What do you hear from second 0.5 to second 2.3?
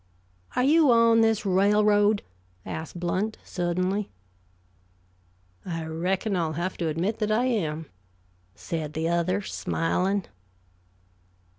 "Are you on this railroad?"